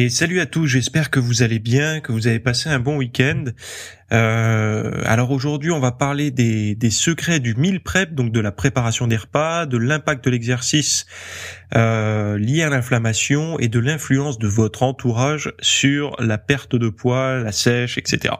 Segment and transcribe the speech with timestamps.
[0.00, 2.98] Et salut à tous, j'espère que vous allez bien, que vous avez passé un bon
[2.98, 3.46] week-end.
[4.12, 9.08] Euh, alors aujourd'hui, on va parler des, secrets du meal prep, donc de la préparation
[9.08, 11.06] des repas, de l'impact de l'exercice
[11.74, 17.40] euh, lié à l'inflammation et de l'influence de votre entourage sur la perte de poids,
[17.40, 18.34] la sèche, etc.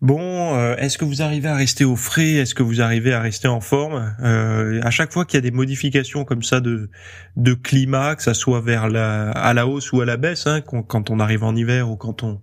[0.00, 2.32] Bon, euh, est-ce que vous arrivez à rester au frais?
[2.36, 4.14] Est-ce que vous arrivez à rester en forme?
[4.22, 6.88] Euh, À chaque fois qu'il y a des modifications comme ça de
[7.36, 10.62] de climat, que ça soit vers la à la hausse ou à la baisse, hein,
[10.62, 12.40] quand, on arrive en hiver ou quand on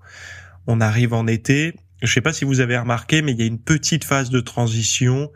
[0.68, 3.48] on arrive en été, je sais pas si vous avez remarqué, mais il y a
[3.48, 5.32] une petite phase de transition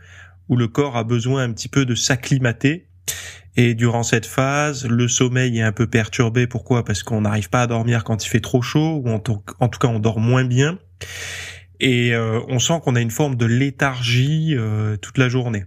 [0.48, 2.88] où le corps a besoin un petit peu de s'acclimater.
[3.58, 6.48] Et durant cette phase, le sommeil est un peu perturbé.
[6.48, 6.86] Pourquoi?
[6.86, 9.40] Parce qu'on n'arrive pas à dormir quand il fait trop chaud, ou en tout
[9.80, 10.78] cas on dort moins bien
[11.82, 15.66] et euh, on sent qu'on a une forme de léthargie euh, toute la journée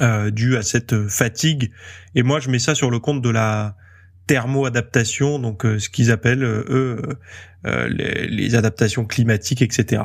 [0.00, 1.70] euh, due à cette fatigue.
[2.14, 3.76] Et moi, je mets ça sur le compte de la
[4.26, 7.02] thermo-adaptation, donc ce qu'ils appellent eux
[7.64, 10.02] les, les, adaptations climatiques, etc.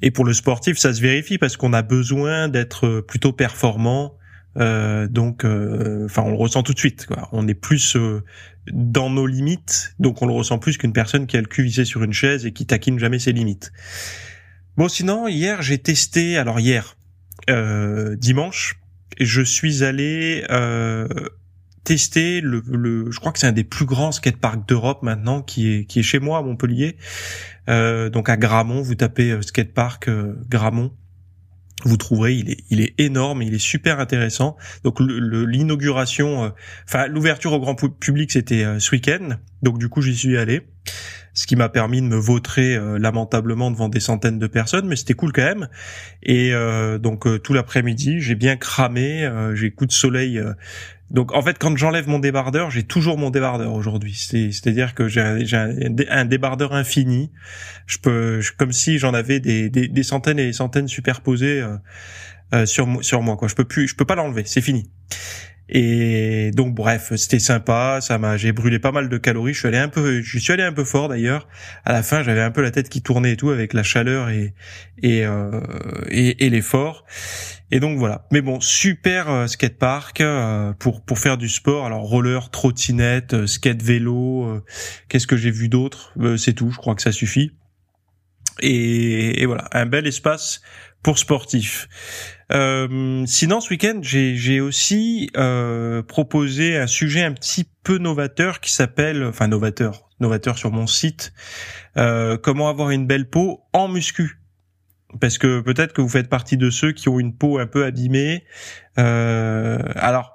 [0.00, 4.16] Et pour le sportif, ça se vérifie parce qu'on a besoin d'être plutôt performant
[4.56, 7.06] euh, donc, euh, enfin, on le ressent tout de suite.
[7.06, 7.28] Quoi.
[7.32, 8.22] On est plus euh,
[8.72, 11.84] dans nos limites, donc on le ressent plus qu'une personne qui a le cul vissé
[11.84, 13.72] sur une chaise et qui taquine jamais ses limites.
[14.76, 16.36] Bon, sinon, hier j'ai testé.
[16.36, 16.96] Alors hier,
[17.48, 18.80] dimanche,
[19.20, 20.44] je suis allé
[21.84, 25.70] tester le, le, je crois que c'est un des plus grands skateparks d'Europe maintenant, qui
[25.70, 26.96] est qui est chez moi à Montpellier,
[27.68, 28.80] donc à Gramont.
[28.82, 30.08] Vous tapez skatepark
[30.48, 30.92] Gramont
[31.82, 34.56] vous trouverez, il est, il est énorme, il est super intéressant.
[34.84, 36.48] Donc l'inauguration, euh,
[36.86, 39.36] enfin l'ouverture au grand public, c'était euh, ce week-end.
[39.62, 40.62] Donc du coup, j'y suis allé,
[41.34, 44.96] ce qui m'a permis de me vautrer euh, lamentablement devant des centaines de personnes, mais
[44.96, 45.68] c'était cool quand même.
[46.22, 46.52] Et
[47.00, 50.40] donc tout l'après-midi, j'ai bien cramé, j'ai coup de soleil
[51.10, 54.14] donc en fait, quand j'enlève mon débardeur, j'ai toujours mon débardeur aujourd'hui.
[54.14, 57.30] C'est-à-dire que j'ai un, débardeur infini.
[57.86, 61.76] Je peux, comme si j'en avais des, des, centaines et des centaines superposées euh,
[62.54, 63.36] euh, sur sur moi.
[63.36, 63.48] Quoi.
[63.48, 64.44] Je peux plus, je peux pas l'enlever.
[64.46, 64.90] C'est fini.
[65.68, 69.68] Et donc bref, c'était sympa, ça m'a j'ai brûlé pas mal de calories, je suis
[69.68, 71.48] allé un peu je suis allé un peu fort d'ailleurs.
[71.86, 74.28] À la fin, j'avais un peu la tête qui tournait et tout avec la chaleur
[74.28, 74.54] et
[75.02, 75.60] et euh,
[76.10, 77.06] et, et l'effort.
[77.70, 78.26] Et donc voilà.
[78.30, 81.86] Mais bon, super euh, skatepark euh, pour pour faire du sport.
[81.86, 84.62] Alors roller, trottinette, euh, skate vélo,
[85.08, 86.12] qu'est-ce que j'ai vu d'autre?
[86.36, 87.52] C'est tout, je crois que ça suffit.
[88.60, 90.60] Et, et voilà, un bel espace
[91.02, 91.88] pour sportifs.
[92.54, 98.72] Euh, sinon, ce week-end, j'ai aussi euh, proposé un sujet un petit peu novateur qui
[98.72, 101.32] s'appelle, enfin novateur, novateur sur mon site,
[101.96, 104.40] euh, comment avoir une belle peau en muscu.
[105.20, 107.84] Parce que peut-être que vous faites partie de ceux qui ont une peau un peu
[107.84, 108.44] abîmée.
[108.96, 110.33] alors,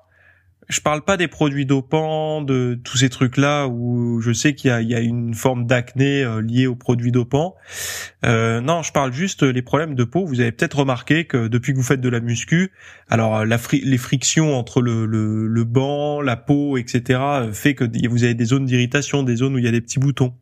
[0.70, 4.96] je parle pas des produits dopants, de tous ces trucs-là où je sais qu'il y
[4.96, 7.56] a, une forme d'acné euh, liée aux produits dopants.
[8.24, 10.26] Euh, non, je parle juste les problèmes de peau.
[10.26, 12.72] Vous avez peut-être remarqué que depuis que vous faites de la muscu,
[13.10, 17.20] alors la les frictions entre le, banc, la peau, etc.,
[17.52, 20.00] fait que vous avez des zones d'irritation, des zones où il y a des petits
[20.00, 20.36] boutons.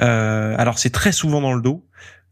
[0.00, 1.84] Euh, alors c'est très souvent dans le dos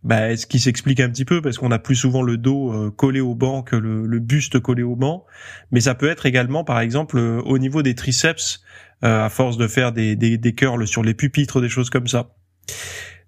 [0.02, 2.90] bah, ce qui s'explique un petit peu parce qu'on a plus souvent le dos euh,
[2.90, 5.26] collé au banc que le, buste collé au banc,
[5.70, 8.62] mais ça peut être également, par exemple, euh, au niveau des triceps,
[9.04, 12.06] euh, à force de faire des, des, des curls sur les pupitres, des choses comme
[12.06, 12.34] ça.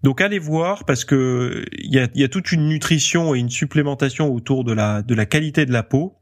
[0.03, 3.50] Donc allez voir parce que il y a, y a toute une nutrition et une
[3.50, 6.19] supplémentation autour de la de la qualité de la peau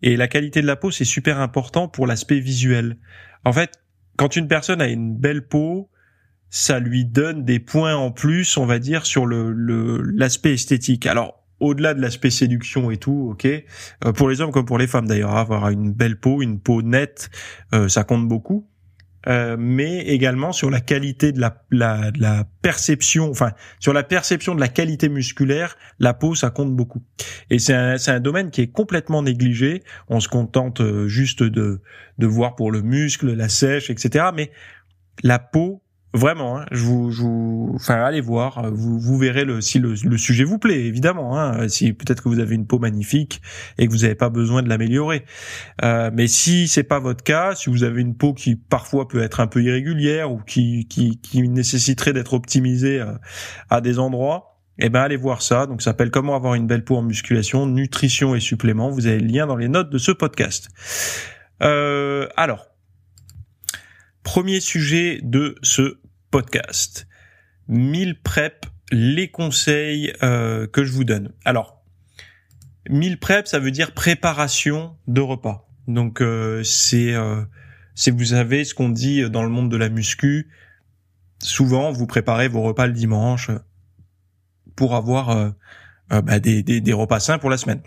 [0.00, 2.96] et la qualité de la peau c'est super important pour l'aspect visuel.
[3.44, 3.72] En fait,
[4.16, 5.90] quand une personne a une belle peau,
[6.50, 9.52] ça lui donne des points en plus, on va dire, sur le
[10.02, 11.06] l'aspect esthétique.
[11.06, 13.46] Alors au-delà de l'aspect séduction et tout, ok.
[13.46, 16.82] Euh, pour les hommes comme pour les femmes d'ailleurs, avoir une belle peau, une peau
[16.82, 17.30] nette,
[17.74, 18.68] euh, ça compte beaucoup.
[19.26, 23.50] Euh, mais également sur la qualité de la, la, la, perception, enfin
[23.80, 27.02] sur la perception de la qualité musculaire, la peau ça compte beaucoup.
[27.50, 29.82] Et c'est un, un domaine qui est complètement négligé.
[30.08, 31.82] On se contente juste de,
[32.18, 34.26] de voir pour le muscle, la sèche, etc.
[34.34, 34.52] Mais
[35.24, 35.82] la peau
[36.14, 39.92] Vraiment, hein, je, vous, je vous, enfin, allez voir, vous, vous verrez le, si le,
[40.02, 41.38] le sujet vous plaît, évidemment.
[41.38, 43.42] Hein, si peut-être que vous avez une peau magnifique
[43.76, 45.24] et que vous n'avez pas besoin de l'améliorer.
[45.84, 49.22] Euh, mais si c'est pas votre cas, si vous avez une peau qui parfois peut
[49.22, 53.18] être un peu irrégulière ou qui, qui, qui nécessiterait d'être optimisée à, euh,
[53.68, 55.66] à des endroits, eh ben allez voir ça.
[55.66, 58.90] Donc ça s'appelle Comment avoir une belle peau en musculation, nutrition et suppléments.
[58.90, 60.68] Vous avez le lien dans les notes de ce podcast.
[61.62, 62.67] Euh, alors,
[64.22, 66.00] Premier sujet de ce
[66.30, 67.06] podcast.
[67.68, 71.32] 1000 prep, les conseils euh, que je vous donne.
[71.44, 71.82] Alors,
[72.88, 75.68] 1000 prep, ça veut dire préparation de repas.
[75.86, 77.42] Donc euh, c'est euh,
[77.94, 80.50] c'est vous savez ce qu'on dit dans le monde de la muscu.
[81.42, 83.50] Souvent, vous préparez vos repas le dimanche
[84.74, 85.52] pour avoir
[86.10, 87.80] bah, des, des, repas sains pour la semaine.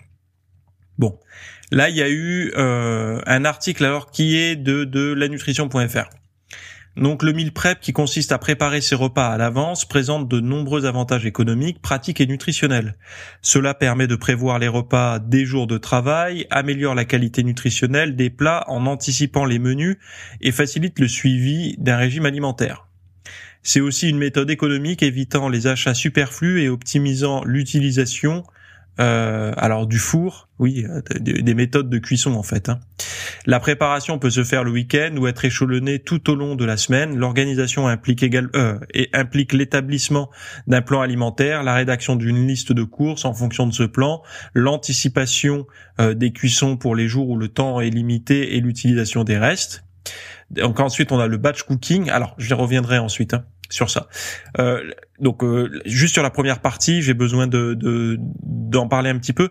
[0.98, 1.19] Bon,
[1.72, 6.10] là il y a eu un article alors qui est de de lanutrition.fr
[6.98, 10.86] donc le meal prep qui consiste à préparer ses repas à l'avance présente de nombreux
[10.86, 12.96] avantages économiques, pratiques et nutritionnels.
[13.42, 18.30] Cela permet de prévoir les repas des jours de travail, améliore la qualité nutritionnelle des
[18.30, 19.98] plats en anticipant les menus
[20.42, 22.88] et facilite le suivi d'un régime alimentaire.
[23.64, 28.44] C'est aussi une méthode économique évitant les achats superflus et optimisant l'utilisation
[29.01, 32.69] euh, alors du four, oui, euh, des méthodes de cuisson en fait.
[32.69, 32.80] Hein.
[33.48, 36.77] La préparation peut se faire le week-end ou être échelonnée tout au long de la
[36.77, 37.18] semaine.
[37.18, 40.30] L'organisation implique égal, euh, et implique l'établissement
[40.68, 44.21] d'un plan alimentaire, la rédaction d'une liste de courses en fonction de ce plan,
[44.53, 45.65] l'anticipation
[46.00, 49.83] euh, des cuissons pour les jours où le temps est limité et l'utilisation des restes.
[50.51, 52.12] Donc ensuite on a le batch cooking.
[52.12, 53.33] Alors je reviendrai ensuite.
[53.33, 54.08] Hein sur ça.
[54.60, 57.78] Euh, donc euh, juste sur la première partie, j'ai besoin de
[58.42, 59.50] d'en parler un petit peu.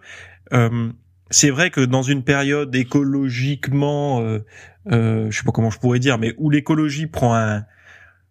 [0.52, 0.92] Euh,
[1.30, 4.44] c'est vrai que dans une période écologiquement, euh,
[4.90, 7.64] euh, je sais pas comment je pourrais dire, mais où l'écologie prend un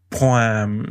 [0.10, 0.84] prend un,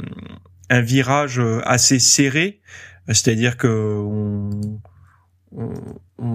[0.71, 2.61] un virage assez serré,
[3.09, 4.51] c'est-à-dire que on,
[5.53, 5.73] on,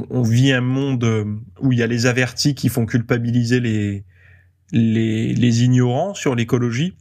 [0.10, 4.04] on, vit un monde où il y a les avertis qui font culpabiliser les
[4.72, 6.98] les, les ignorants sur l'écologie.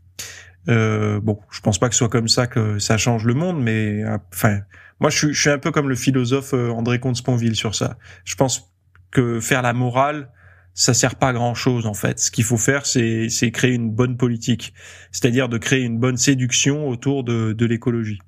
[0.68, 3.60] Euh, bon, je pense pas que ce soit comme ça que ça change le monde,
[3.60, 4.60] mais euh, enfin,
[5.00, 7.98] moi je suis, je suis un peu comme le philosophe euh, André Comte-Sponville sur ça.
[8.24, 8.72] Je pense
[9.10, 10.30] que faire la morale,
[10.74, 12.18] ça sert pas à grand chose en fait.
[12.20, 14.72] Ce qu'il faut faire, c'est, créer une bonne politique,
[15.10, 18.20] c'est-à-dire de créer une bonne séduction autour de, de l'écologie,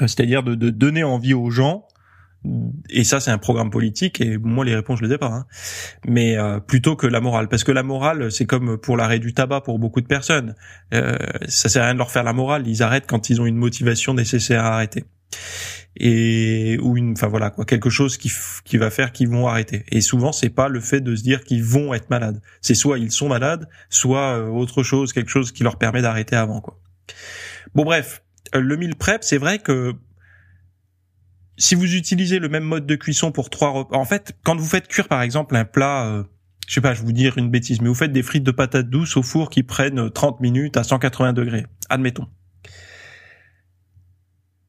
[0.00, 1.87] c'est-à-dire de, de donner envie aux gens
[2.88, 5.46] et ça c'est un programme politique et moi les réponses je les ai pas hein.
[6.06, 7.48] mais euh, plutôt que la morale.
[7.48, 10.54] Parce que la morale c'est comme pour l'arrêt du tabac pour beaucoup de personnes.
[10.94, 11.16] Euh,
[11.48, 12.66] ça sert à rien de leur faire la morale.
[12.66, 15.04] Ils arrêtent quand ils ont une motivation nécessaire à arrêter.
[15.96, 17.64] Et ou une enfin voilà quoi.
[17.64, 18.30] Quelque chose qui
[18.64, 19.84] qui va faire qu'ils vont arrêter.
[19.90, 22.40] Et souvent c'est pas le fait de se dire qu'ils vont être malades.
[22.60, 26.36] C'est soit ils sont malades soit euh, autre chose quelque chose qui leur permet d'arrêter
[26.36, 26.78] avant quoi.
[27.74, 28.22] Bon bref.
[28.54, 29.94] Euh, le meal prep c'est vrai que
[31.58, 34.64] si vous utilisez le même mode de cuisson pour trois repas, en fait, quand vous
[34.64, 36.22] faites cuire par exemple un plat, euh,
[36.68, 38.88] je sais pas, je vous dire une bêtise, mais vous faites des frites de patates
[38.88, 42.28] douces au four qui prennent 30 minutes à 180 degrés, admettons.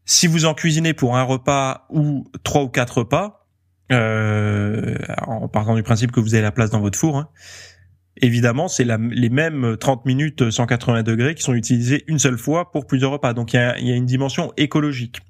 [0.05, 3.47] Si vous en cuisinez pour un repas ou trois ou quatre repas,
[3.91, 7.29] euh, en partant du principe que vous avez la place dans votre four, hein,
[8.17, 12.87] évidemment, c'est les mêmes 30 minutes 180 degrés qui sont utilisées une seule fois pour
[12.87, 13.33] plusieurs repas.
[13.33, 15.21] Donc il y a une dimension écologique.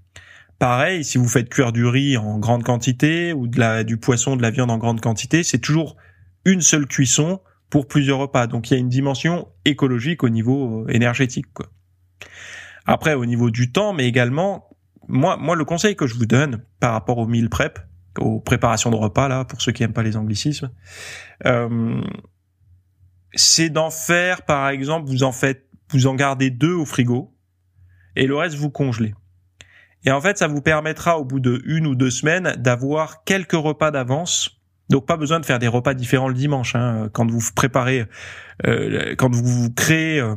[0.60, 4.36] Pareil, si vous faites cuire du riz en grande quantité ou de la, du poisson,
[4.36, 5.96] de la viande en grande quantité, c'est toujours
[6.44, 7.40] une seule cuisson
[7.70, 8.46] pour plusieurs repas.
[8.46, 11.46] Donc il y a une dimension écologique au niveau euh, énergétique.
[11.54, 11.68] Quoi.
[12.86, 14.68] Après, au niveau du temps, mais également,
[15.08, 17.80] moi, moi, le conseil que je vous donne par rapport au meal prep,
[18.18, 20.72] aux préparations de repas là, pour ceux qui aiment pas les anglicismes,
[21.46, 22.02] euh,
[23.34, 27.34] c'est d'en faire, par exemple, vous en faites, vous en gardez deux au frigo
[28.16, 29.14] et le reste vous congelez.
[30.06, 33.52] Et en fait, ça vous permettra au bout de une ou deux semaines d'avoir quelques
[33.54, 34.62] repas d'avance.
[34.90, 36.76] Donc pas besoin de faire des repas différents le dimanche.
[36.76, 37.10] Hein.
[37.14, 38.08] Quand vous préparez,
[38.66, 40.36] euh, quand vous créez euh,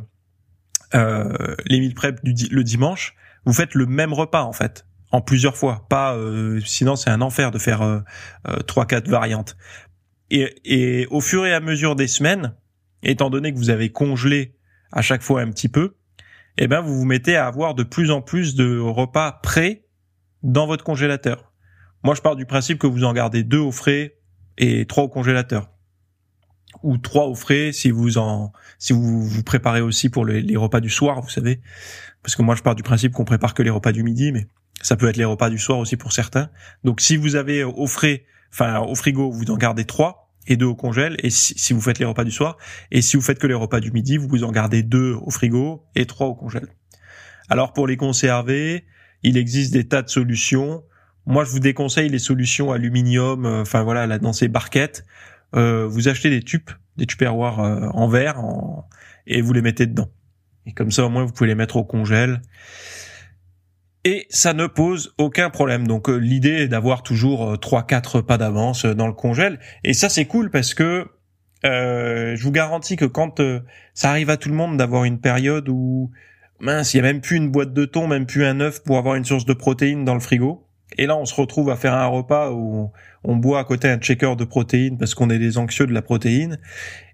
[0.95, 3.15] euh, les meal prep du, le dimanche,
[3.47, 5.87] vous faites le même repas en fait, en plusieurs fois.
[5.89, 8.01] Pas, euh, sinon c'est un enfer de faire euh,
[8.67, 9.57] trois quatre variantes.
[10.31, 12.55] Et, et au fur et à mesure des semaines,
[13.03, 14.55] étant donné que vous avez congelé
[14.91, 15.97] à chaque fois un petit peu,
[16.59, 19.87] eh ben vous vous mettez à avoir de plus en plus de repas prêts
[20.43, 21.53] dans votre congélateur.
[22.05, 24.17] Moi, je pars du principe que vous en gardez deux au frais
[24.59, 25.71] et trois au congélateur,
[26.83, 30.81] ou trois au frais si vous en si vous vous préparez aussi pour les, repas
[30.81, 31.61] du soir, vous savez,
[32.23, 34.47] parce que moi je pars du principe qu'on prépare que les repas du midi, mais
[34.83, 36.51] ça peut être les repas du soir aussi pour certains.
[36.85, 40.67] Donc si vous avez au frais, enfin au frigo, vous en gardez trois et deux
[40.67, 41.17] au congèle.
[41.23, 42.57] Et si, vous faites les repas du soir,
[42.91, 45.31] et si vous faites que les repas du midi, vous vous en gardez deux au
[45.31, 46.69] frigo et trois au congèle.
[47.49, 48.85] Alors pour les conserver,
[49.23, 50.83] il existe des tas de solutions.
[51.27, 55.05] Moi, je vous déconseille les solutions aluminium, euh, enfin voilà, là dans ces barquettes.
[55.55, 58.43] Euh, vous achetez des tubes, des tupperwares euh, en verre,
[59.27, 60.09] et vous les mettez dedans.
[60.67, 62.41] Et comme ça, au moins, vous pouvez les mettre au congèle.
[64.05, 65.87] Et ça ne pose aucun problème.
[65.87, 69.61] Donc l'idée est d'avoir toujours trois, quatre pas d'avance dans le congèle.
[69.85, 71.07] Et ça, c'est cool parce que
[71.63, 73.41] je vous garantis que quand
[73.95, 76.11] ça arrive à tout le monde d'avoir une période où
[76.59, 78.99] mince, il y a même plus une boîte de thon, même plus un œuf pour
[78.99, 80.67] avoir une source de protéines dans le frigo.
[80.99, 82.91] Et là, on se retrouve à faire un repas où
[83.25, 86.03] on boit à côté un checker de protéines parce qu'on est des anxieux de la
[86.03, 86.59] protéine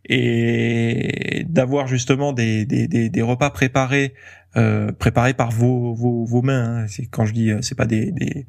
[0.07, 4.15] et d'avoir justement des, des, des, repas préparés
[4.57, 6.83] euh, préparés par vos, vos, vos mains.
[6.83, 6.87] Hein.
[6.89, 8.47] C'est quand je dis euh, c'est pas des, des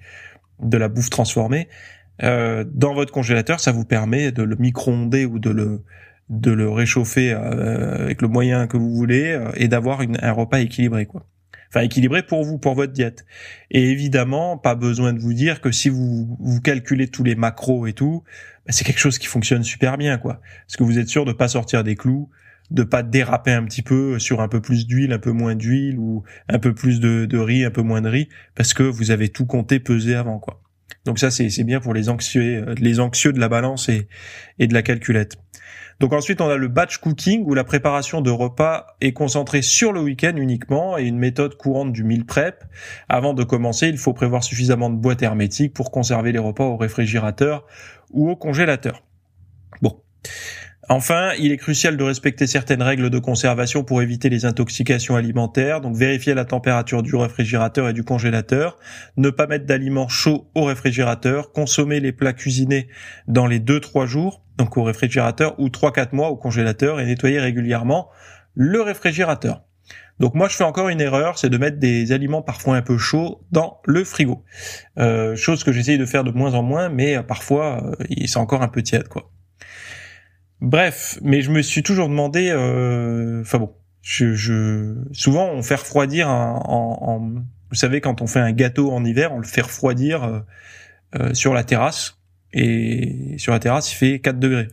[0.62, 1.68] de la bouffe transformée.
[2.24, 5.82] Euh, dans votre congélateur, ça vous permet de le micro-onder ou de le
[6.30, 10.60] de le réchauffer euh, avec le moyen que vous voulez euh, et d'avoir un repas
[10.60, 11.26] équilibré quoi.
[11.70, 13.26] Enfin équilibré pour vous, pour votre diète.
[13.70, 17.86] Et évidemment, pas besoin de vous dire que si vous vous calculez tous les macros
[17.86, 18.24] et tout,
[18.66, 20.42] bah, c'est quelque chose qui fonctionne super bien quoi.
[20.66, 22.30] Parce que vous êtes sûr de pas sortir des clous,
[22.72, 26.00] de pas déraper un petit peu sur un peu plus d'huile, un peu moins d'huile
[26.00, 29.12] ou un peu plus de, de riz, un peu moins de riz, parce que vous
[29.12, 30.62] avez tout compté, pesé avant quoi.
[31.06, 34.08] Donc ça c'est bien pour les anxieux, les anxieux de la balance et,
[34.58, 35.38] et de la calculette.
[36.00, 39.92] Donc ensuite, on a le batch cooking où la préparation de repas est concentrée sur
[39.92, 42.64] le week-end uniquement et une méthode courante du meal prep.
[43.10, 46.78] Avant de commencer, il faut prévoir suffisamment de boîtes hermétiques pour conserver les repas au
[46.78, 47.66] réfrigérateur
[48.12, 49.04] ou au congélateur.
[49.82, 50.02] Bon.
[50.92, 55.82] Enfin, il est crucial de respecter certaines règles de conservation pour éviter les intoxications alimentaires.
[55.82, 58.80] Donc, vérifier la température du réfrigérateur et du congélateur.
[59.16, 61.52] Ne pas mettre d'aliments chauds au réfrigérateur.
[61.52, 62.88] Consommer les plats cuisinés
[63.28, 68.10] dans les 2-3 jours, donc au réfrigérateur, ou 3-4 mois au congélateur et nettoyer régulièrement
[68.54, 69.64] le réfrigérateur.
[70.20, 72.98] Donc moi je fais encore une erreur, c'est de mettre des aliments parfois un peu
[72.98, 74.44] chauds dans le frigo.
[74.98, 78.62] Euh, chose que j'essaye de faire de moins en moins, mais parfois euh, c'est encore
[78.62, 79.32] un peu tiède quoi.
[80.62, 85.76] Bref, mais je me suis toujours demandé, euh, enfin bon, je, je, souvent on fait
[85.76, 87.34] refroidir en,
[87.70, 90.40] vous savez quand on fait un gâteau en hiver, on le fait refroidir euh,
[91.16, 92.19] euh, sur la terrasse
[92.54, 94.68] et sur la terrasse il fait 4 degrés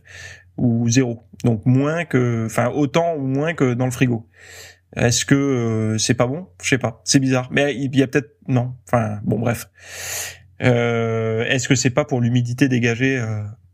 [0.57, 4.27] ou 0, donc moins que, enfin autant ou moins que dans le frigo.
[4.95, 6.47] Est-ce que c'est pas bon?
[6.61, 7.49] Je sais pas, c'est bizarre.
[7.51, 8.73] Mais il y a peut-être non.
[8.87, 9.69] Enfin bon bref.
[10.59, 13.23] Est-ce que c'est pas pour l'humidité dégagée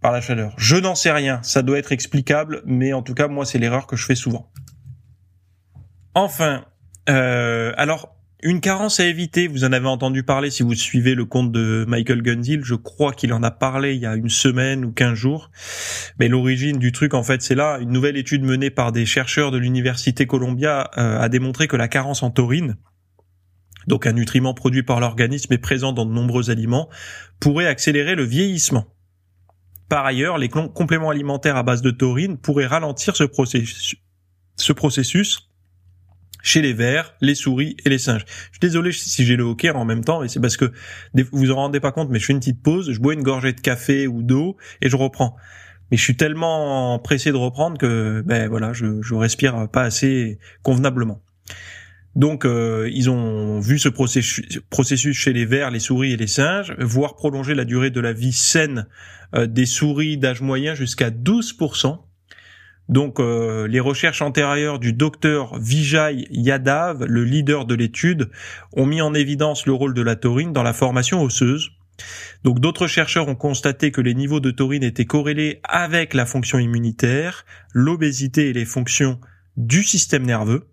[0.01, 0.53] par la chaleur?
[0.57, 3.87] Je n'en sais rien, ça doit être explicable, mais en tout cas, moi, c'est l'erreur
[3.87, 4.51] que je fais souvent.
[6.15, 6.65] Enfin,
[7.09, 11.25] euh, alors, une carence à éviter, vous en avez entendu parler si vous suivez le
[11.25, 14.83] compte de Michael Gundill, je crois qu'il en a parlé il y a une semaine
[14.83, 15.49] ou quinze jours.
[16.19, 17.79] Mais l'origine du truc, en fait, c'est là.
[17.79, 21.87] Une nouvelle étude menée par des chercheurs de l'Université Columbia euh, a démontré que la
[21.87, 22.75] carence en taurine,
[23.87, 26.89] donc un nutriment produit par l'organisme et présent dans de nombreux aliments,
[27.39, 28.87] pourrait accélérer le vieillissement.
[29.87, 33.23] Par ailleurs, les compléments alimentaires à base de taurine pourraient ralentir ce
[34.73, 35.52] processus
[36.43, 38.25] chez les vers, les souris et les singes.
[38.27, 40.71] Je suis désolé si j'ai le hockey en même temps, et c'est parce que
[41.15, 43.23] vous vous en rendez pas compte, mais je fais une petite pause, je bois une
[43.23, 45.35] gorgée de café ou d'eau et je reprends.
[45.89, 50.37] Mais je suis tellement pressé de reprendre que ben voilà, je, je respire pas assez
[50.61, 51.21] convenablement.
[52.15, 56.75] Donc euh, ils ont vu ce processus, chez les vers, les souris et les singes,
[56.79, 58.87] voire prolonger la durée de la vie saine
[59.35, 61.99] euh, des souris d'âge moyen jusqu'à 12%.
[62.89, 68.29] Donc euh, les recherches antérieures du docteur Vijay Yadav, le leader de l'étude,
[68.73, 71.71] ont mis en évidence le rôle de la taurine dans la formation osseuse.
[72.43, 76.59] Donc d'autres chercheurs ont constaté que les niveaux de taurine étaient corrélés avec la fonction
[76.59, 79.19] immunitaire, l'obésité et les fonctions
[79.55, 80.67] du système nerveux.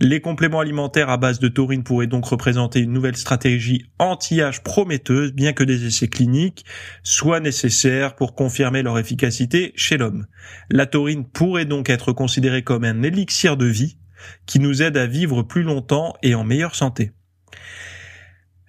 [0.00, 5.32] Les compléments alimentaires à base de taurine pourraient donc représenter une nouvelle stratégie anti-âge prometteuse,
[5.32, 6.66] bien que des essais cliniques
[7.02, 10.26] soient nécessaires pour confirmer leur efficacité chez l'homme.
[10.70, 13.96] La taurine pourrait donc être considérée comme un élixir de vie
[14.44, 17.12] qui nous aide à vivre plus longtemps et en meilleure santé.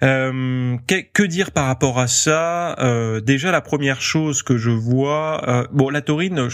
[0.04, 2.76] Euh, que, dire par rapport à ça?
[2.80, 6.48] Euh, Déjà, la première chose que je vois, euh, bon, la taurine,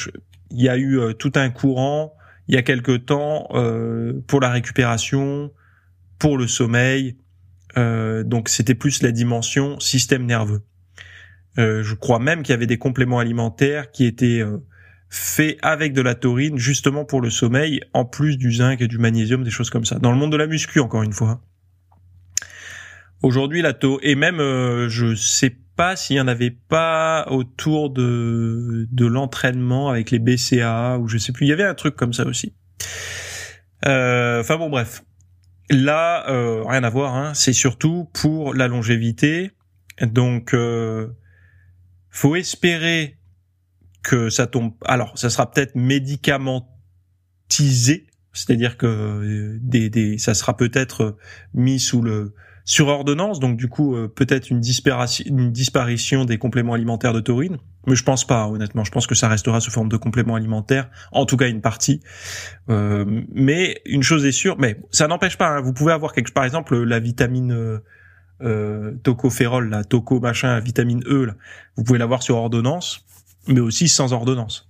[0.49, 2.15] il y a eu tout un courant
[2.47, 5.51] il y a quelque temps euh, pour la récupération,
[6.19, 7.17] pour le sommeil.
[7.77, 10.61] Euh, donc c'était plus la dimension système nerveux.
[11.59, 14.57] Euh, je crois même qu'il y avait des compléments alimentaires qui étaient euh,
[15.09, 18.97] faits avec de la taurine justement pour le sommeil, en plus du zinc et du
[18.97, 19.99] magnésium, des choses comme ça.
[19.99, 21.41] Dans le monde de la muscu, encore une fois.
[23.21, 27.89] Aujourd'hui, la taux et même euh, je sais pas s'il y en avait pas autour
[27.89, 31.45] de de l'entraînement avec les BCA ou je sais plus.
[31.45, 32.53] Il y avait un truc comme ça aussi.
[33.85, 35.03] Euh, enfin bon, bref.
[35.69, 37.15] Là, euh, rien à voir.
[37.15, 37.33] Hein.
[37.33, 39.51] C'est surtout pour la longévité.
[40.01, 41.07] Donc, euh,
[42.09, 43.17] faut espérer
[44.03, 44.73] que ça tombe.
[44.85, 51.15] Alors, ça sera peut-être médicamentisé, c'est-à-dire que des, des, ça sera peut-être
[51.53, 52.33] mis sous le
[52.65, 54.61] sur ordonnance, donc du coup euh, peut-être une,
[55.25, 58.83] une disparition des compléments alimentaires de taurine, mais je pense pas honnêtement.
[58.83, 62.01] Je pense que ça restera sous forme de compléments alimentaires, en tout cas une partie.
[62.69, 65.49] Euh, mais une chose est sûre, mais ça n'empêche pas.
[65.49, 67.79] Hein, vous pouvez avoir quelque, par exemple la vitamine euh,
[68.41, 71.35] euh tocopherol, la toco machin, vitamine E, là,
[71.75, 73.05] vous pouvez l'avoir sur ordonnance,
[73.47, 74.69] mais aussi sans ordonnance.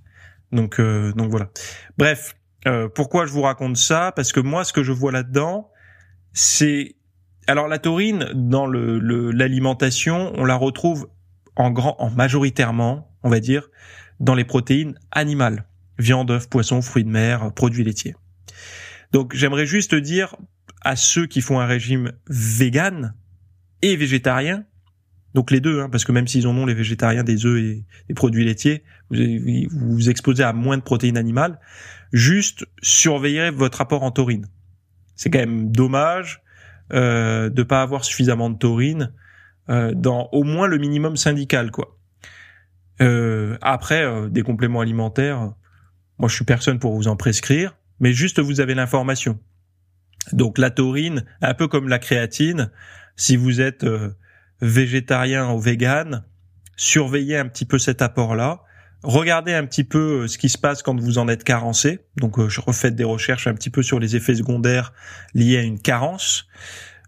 [0.52, 1.50] Donc donc voilà.
[1.98, 2.36] Bref,
[2.94, 4.12] pourquoi je vous raconte ça?
[4.16, 5.72] Parce que moi, ce que je vois là-dedans,
[6.34, 6.96] c'est
[7.48, 9.00] alors la taurine dans le
[9.32, 11.10] l'alimentation, on la retrouve
[11.56, 13.70] en grand, en majoritairement, on va dire,
[14.20, 15.66] dans les protéines animales,
[15.98, 18.16] viande, œufs, poissons, fruits de mer, produits laitiers.
[19.12, 20.36] Donc j'aimerais juste dire
[20.82, 23.14] à ceux qui font un régime vegan
[23.82, 24.66] et végétarien,
[25.34, 27.86] donc les deux, hein, parce que même s'ils en ont les végétariens des œufs et
[28.08, 31.60] des produits laitiers, vous vous exposez à moins de protéines animales.
[32.12, 34.48] Juste surveillez votre apport en taurine.
[35.16, 36.43] C'est quand même dommage
[36.94, 39.12] euh, de pas avoir suffisamment de taurine
[39.70, 41.98] euh, dans au moins le minimum syndical, quoi.
[43.02, 45.54] Euh, après, euh, des compléments alimentaires,
[46.20, 49.40] moi je suis personne pour vous en prescrire, mais juste vous avez l'information.
[50.34, 52.72] Donc la taurine, un peu comme la créatine,
[53.16, 53.86] si vous êtes
[54.62, 56.24] végétarien ou vegan,
[56.76, 58.62] surveillez un petit peu cet apport-là.
[59.04, 62.00] Regardez un petit peu ce qui se passe quand vous en êtes carencé.
[62.18, 64.94] Donc je refais des recherches un petit peu sur les effets secondaires
[65.34, 66.48] liés à une carence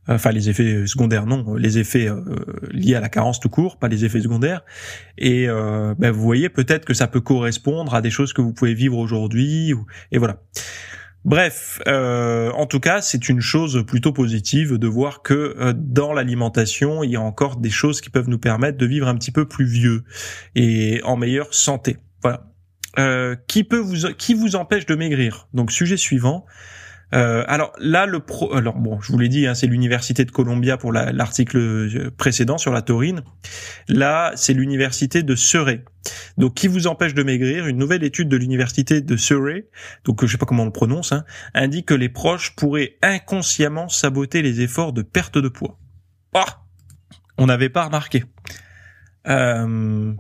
[0.08, 2.22] enfin les effets secondaires non, les effets euh,
[2.72, 4.62] liés à la carence tout court, pas les effets secondaires.
[5.18, 8.54] Et euh, ben, vous voyez peut-être que ça peut correspondre à des choses que vous
[8.54, 9.74] pouvez vivre aujourd'hui.
[10.12, 10.42] Et voilà.
[11.26, 17.04] Bref, euh, en tout cas, c'est une chose plutôt positive de voir que dans l'alimentation,
[17.04, 19.48] il y a encore des choses qui peuvent nous permettre de vivre un petit peu
[19.48, 20.04] plus vieux
[20.54, 21.98] et en meilleure santé.
[22.22, 22.46] Voilà.
[23.48, 25.48] qui peut vous qui vous empêche de maigrir?
[25.54, 26.46] Donc sujet suivant.
[27.14, 30.32] Euh, alors là, le pro, alors bon, je vous l'ai dit, hein, c'est l'université de
[30.32, 33.22] Columbia pour l'article euh, précédent sur la taurine.
[33.88, 35.84] Là, c'est l'université de Surrey.
[36.38, 37.68] Donc, qui vous empêche de maigrir?
[37.68, 39.68] Une nouvelle étude de l'université de Surrey,
[40.04, 43.88] donc je sais pas comment on le prononce, hein, indique que les proches pourraient inconsciemment
[43.88, 45.80] saboter les efforts de perte de poids.
[46.34, 46.64] Ah,
[47.38, 48.24] on n'avait pas remarqué.
[49.28, 50.14] Euh,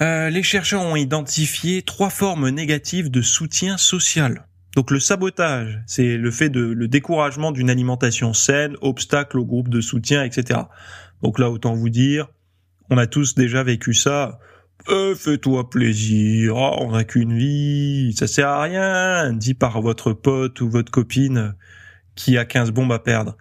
[0.00, 4.46] euh, les chercheurs ont identifié trois formes négatives de soutien social.
[4.74, 9.68] Donc le sabotage, c'est le fait de le découragement d'une alimentation saine, obstacle au groupe
[9.68, 10.62] de soutien, etc.
[11.22, 12.26] Donc là, autant vous dire,
[12.90, 14.40] on a tous déjà vécu ça.
[14.88, 20.12] Euh, fais-toi plaisir, oh, on n'a qu'une vie, ça sert à rien, dit par votre
[20.12, 21.54] pote ou votre copine
[22.16, 23.36] qui a 15 bombes à perdre.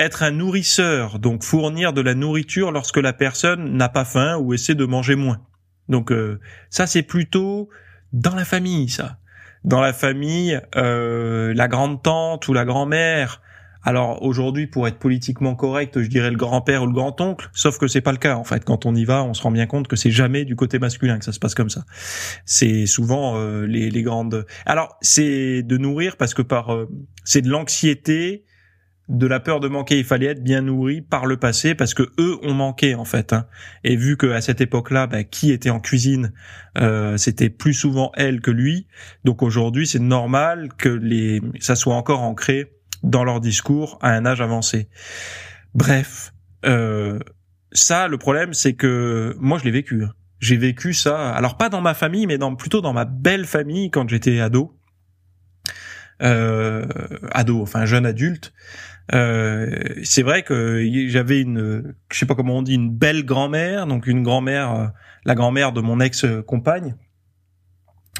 [0.00, 4.52] Être un nourrisseur, donc fournir de la nourriture lorsque la personne n'a pas faim ou
[4.52, 5.40] essaie de manger moins.
[5.88, 6.40] Donc euh,
[6.70, 7.68] ça c'est plutôt
[8.12, 9.18] dans la famille ça.
[9.64, 13.40] Dans la famille, euh, la grande tante ou la grand-mère.
[13.84, 17.86] Alors aujourd'hui, pour être politiquement correct, je dirais le grand-père ou le grand-oncle, sauf que
[17.86, 18.64] c'est pas le cas en fait.
[18.64, 21.18] Quand on y va, on se rend bien compte que c'est jamais du côté masculin
[21.18, 21.84] que ça se passe comme ça.
[22.44, 24.46] C'est souvent euh, les, les, grandes.
[24.66, 26.76] Alors c'est de nourrir parce que par
[27.24, 28.44] c'est de l'anxiété
[29.08, 32.04] de la peur de manquer, il fallait être bien nourri par le passé parce que
[32.18, 33.32] eux ont manqué en fait.
[33.32, 33.46] Hein.
[33.84, 36.32] Et vu que à cette époque-là, bah, qui était en cuisine,
[36.78, 38.86] euh, c'était plus souvent elle que lui.
[39.24, 44.24] Donc aujourd'hui, c'est normal que les ça soit encore ancré dans leur discours à un
[44.24, 44.88] âge avancé.
[45.74, 46.32] Bref,
[46.64, 47.18] euh,
[47.72, 50.04] ça, le problème, c'est que moi, je l'ai vécu.
[50.04, 50.12] Hein.
[50.40, 51.30] J'ai vécu ça.
[51.30, 54.76] Alors pas dans ma famille, mais dans plutôt dans ma belle famille quand j'étais ado.
[56.22, 56.86] Euh,
[57.32, 58.52] ado, enfin jeune adulte.
[59.12, 59.66] Euh,
[60.04, 64.06] c'est vrai que j'avais une, je sais pas comment on dit, une belle grand-mère, donc
[64.06, 64.86] une grand-mère, euh,
[65.24, 66.94] la grand-mère de mon ex-compagne.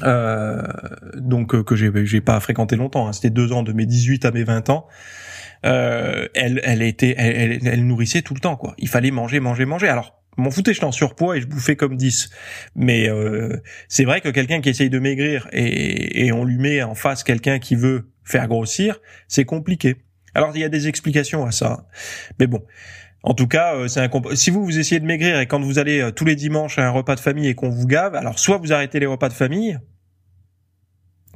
[0.01, 0.61] Euh,
[1.15, 3.13] donc euh, que j'ai pas fréquenté longtemps, hein.
[3.13, 4.87] c'était deux ans de mes 18 à mes 20 ans.
[5.65, 8.73] Euh, elle elle était elle, elle, nourrissait tout le temps quoi.
[8.79, 9.87] Il fallait manger manger manger.
[9.87, 12.29] Alors m'en foutais, j'étais en surpoids et je bouffais comme 10.
[12.75, 16.81] Mais euh, c'est vrai que quelqu'un qui essaye de maigrir et, et on lui met
[16.83, 19.97] en face quelqu'un qui veut faire grossir, c'est compliqué.
[20.35, 21.87] Alors il y a des explications à ça,
[22.39, 22.63] mais bon.
[23.25, 25.79] En tout cas, euh, c'est un si vous vous essayez de maigrir et quand vous
[25.79, 28.37] allez euh, tous les dimanches à un repas de famille et qu'on vous gave, alors
[28.37, 29.79] soit vous arrêtez les repas de famille,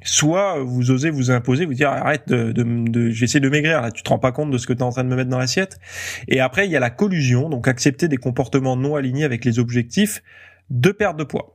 [0.03, 3.91] soit vous osez vous imposer, vous dire arrête de, de, de j'essaie de maigrir là,
[3.91, 5.29] tu te rends pas compte de ce que tu es en train de me mettre
[5.29, 5.79] dans l'assiette.
[6.27, 9.59] Et après il y a la collusion, donc accepter des comportements non alignés avec les
[9.59, 10.21] objectifs
[10.69, 11.53] de perte de poids.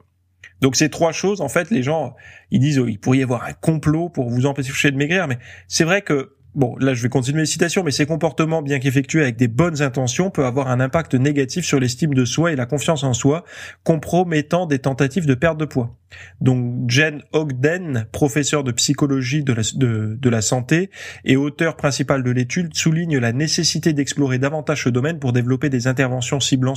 [0.61, 2.14] Donc ces trois choses, en fait, les gens,
[2.50, 5.38] ils disent, oh, il pourrait y avoir un complot pour vous empêcher de maigrir, mais
[5.66, 9.22] c'est vrai que Bon, là, je vais continuer les citations, mais ces comportements, bien qu'effectués
[9.22, 12.66] avec des bonnes intentions, peuvent avoir un impact négatif sur l'estime de soi et la
[12.66, 13.44] confiance en soi,
[13.84, 15.96] compromettant des tentatives de perte de poids.
[16.42, 20.90] Donc, Jen Ogden, professeur de psychologie de la, santé
[21.24, 25.86] et auteur principal de l'étude, souligne la nécessité d'explorer davantage ce domaine pour développer des
[25.86, 26.74] interventions ciblant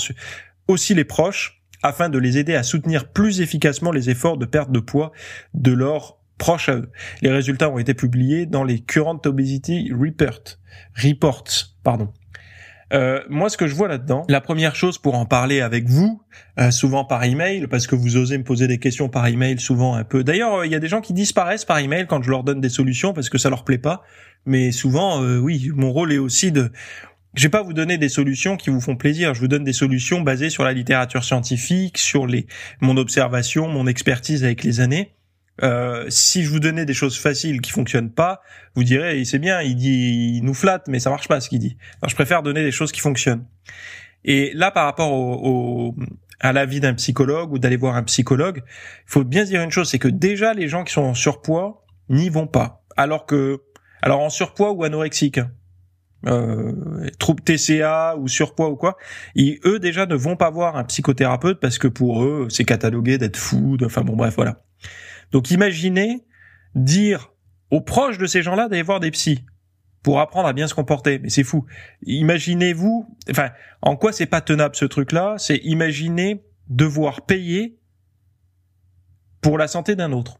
[0.68, 4.72] aussi les proches, afin de les aider à soutenir plus efficacement les efforts de perte
[4.72, 5.12] de poids
[5.54, 6.92] de leur proches à eux.
[7.22, 10.42] Les résultats ont été publiés dans les Current Obesity Report,
[11.02, 12.12] Reports, pardon.
[12.94, 16.22] Euh, moi, ce que je vois là-dedans, la première chose pour en parler avec vous,
[16.60, 19.96] euh, souvent par email, parce que vous osez me poser des questions par email, souvent
[19.96, 20.24] un peu.
[20.24, 22.70] D'ailleurs, il y a des gens qui disparaissent par email quand je leur donne des
[22.70, 24.04] solutions parce que ça leur plaît pas.
[24.46, 26.72] Mais souvent, euh, oui, mon rôle est aussi de
[27.34, 29.34] je vais pas vous donner des solutions qui vous font plaisir.
[29.34, 32.48] Je vous donne des solutions basées sur la littérature scientifique, sur les
[32.80, 35.15] mon observation, mon expertise avec les années.
[35.64, 38.42] Euh, si je vous donnais des choses faciles qui fonctionnent pas,
[38.76, 41.60] vous direz c'est bien, il dit il nous flatte, mais ça marche pas ce qu'il
[41.60, 41.78] dit.
[42.02, 43.46] Alors, je préfère donner des choses qui fonctionnent.
[44.26, 45.96] Et là, par rapport au,
[46.40, 49.90] à l'avis d'un psychologue ou d'aller voir un psychologue, il faut bien dire une chose,
[49.90, 52.84] c'est que déjà les gens qui sont en surpoids n'y vont pas.
[52.98, 53.62] Alors que,
[54.02, 55.52] alors en surpoids ou anorexique, hein,
[56.28, 56.74] euh,
[57.20, 58.98] troubles TCA ou surpoids ou quoi,
[59.36, 63.18] ils, eux déjà ne vont pas voir un psychothérapeute parce que pour eux c'est catalogué
[63.18, 63.78] d'être fou.
[63.84, 64.64] Enfin bon bref voilà.
[65.32, 66.26] Donc imaginez
[66.76, 67.32] dire
[67.72, 69.44] aux proches de ces gens-là d'aller voir des psys
[70.04, 71.20] pour apprendre à bien se comporter.
[71.20, 71.66] Mais c'est fou.
[72.04, 73.50] Imaginez-vous, enfin,
[73.82, 75.36] en quoi c'est pas tenable ce truc-là?
[75.38, 77.80] C'est imaginer devoir payer
[79.42, 80.40] pour la santé d'un autre.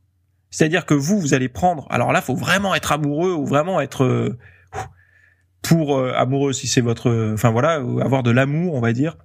[0.52, 1.88] C'est-à-dire que vous, vous allez prendre.
[1.90, 4.38] Alors là, faut vraiment être amoureux ou vraiment être euh,
[5.62, 9.18] pour euh, amoureux si c'est votre, enfin voilà, avoir de l'amour, on va dire,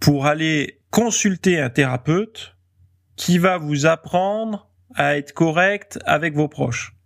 [0.00, 2.56] pour aller consulter un thérapeute
[3.20, 6.96] qui va vous apprendre à être correct avec vos proches,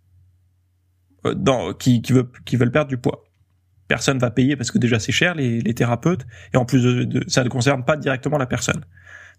[1.25, 3.25] euh, dans, qui, qui, veut, qui veulent perdre du poids.
[3.89, 7.21] Personne va payer parce que déjà c'est cher les, les, thérapeutes et en plus de,
[7.27, 8.85] ça ne concerne pas directement la personne.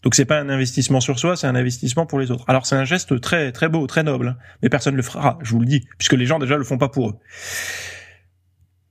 [0.03, 2.45] Donc c'est pas un investissement sur soi, c'est un investissement pour les autres.
[2.47, 5.53] Alors c'est un geste très très beau, très noble, hein, mais personne le fera, je
[5.53, 7.15] vous le dis, puisque les gens déjà le font pas pour eux.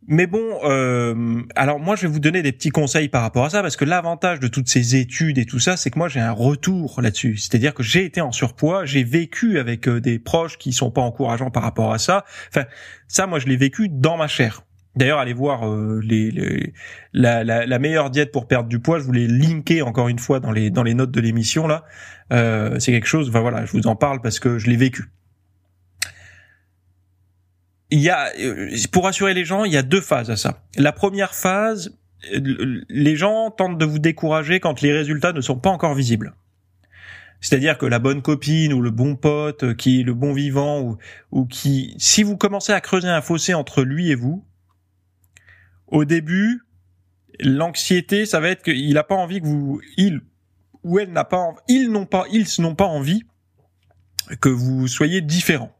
[0.07, 3.49] Mais bon, euh, alors moi je vais vous donner des petits conseils par rapport à
[3.49, 6.19] ça parce que l'avantage de toutes ces études et tout ça, c'est que moi j'ai
[6.19, 7.37] un retour là-dessus.
[7.37, 11.01] C'est-à-dire que j'ai été en surpoids, j'ai vécu avec euh, des proches qui sont pas
[11.01, 12.23] encourageants par rapport à ça.
[12.49, 12.65] Enfin,
[13.07, 14.61] ça moi je l'ai vécu dans ma chair.
[14.95, 16.71] D'ailleurs, allez voir euh, les,
[17.11, 18.99] la, la, la, meilleure diète pour perdre du poids.
[18.99, 21.83] Je vous l'ai linké encore une fois dans les dans les notes de l'émission là.
[22.31, 23.27] Euh, c'est quelque chose.
[23.29, 25.05] Enfin voilà, je vous en parle parce que je l'ai vécu
[27.91, 30.63] il y a, euh, pour rassurer les gens, il y a deux phases à ça.
[30.76, 31.98] La première phase,
[32.34, 36.36] euh, les gens tentent de vous décourager quand les résultats ne sont pas encore visibles.
[37.41, 40.98] C'est-à-dire que la bonne copine ou le bon pote qui est le bon vivant ou,
[41.32, 44.43] ou qui, si vous commencez à creuser un fossé entre lui et vous,
[45.88, 46.62] au début,
[47.39, 50.21] l'anxiété, ça va être qu'il n'a pas envie que vous, il
[50.84, 53.24] ou elle n'a pas, ils n'ont pas, ils n'ont pas envie
[54.39, 55.74] que vous soyez différents.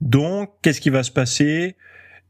[0.00, 1.76] Donc, qu'est-ce qui va se passer?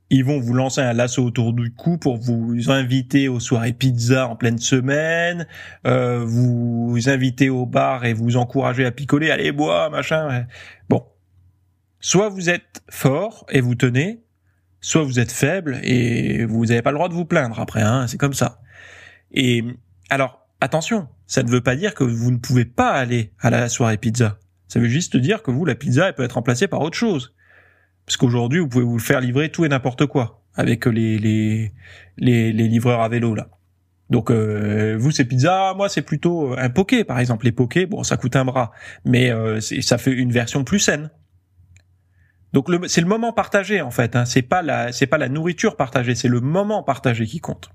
[0.08, 4.28] Ils vont vous lancer un lasso autour du cou pour vous inviter aux soirées pizza
[4.28, 5.48] en pleine semaine,
[5.84, 10.46] euh, vous inviter au bar et vous encourager à picoler, allez bois, machin.
[10.88, 11.04] Bon,
[11.98, 14.22] soit vous êtes fort et vous tenez,
[14.80, 18.06] soit vous êtes faible et vous n'avez pas le droit de vous plaindre après, hein,
[18.06, 18.60] c'est comme ça.
[19.32, 19.64] Et
[20.08, 23.68] alors, attention, ça ne veut pas dire que vous ne pouvez pas aller à la
[23.68, 24.38] soirée pizza.
[24.68, 27.34] Ça veut juste dire que vous, la pizza, elle peut être remplacée par autre chose.
[28.06, 31.72] Parce qu'aujourd'hui, vous pouvez vous faire livrer tout et n'importe quoi avec les, les,
[32.16, 33.48] les, les, livreurs à vélo là.
[34.08, 37.44] Donc euh, vous c'est pizza, moi c'est plutôt un poké par exemple.
[37.44, 38.70] Les pokés, bon ça coûte un bras,
[39.04, 41.10] mais euh, ça fait une version plus saine.
[42.52, 44.16] Donc c'est le moment partagé en fait.
[44.16, 44.24] Hein.
[44.24, 47.70] C'est pas la c'est pas la nourriture partagée, c'est le moment partagé qui compte.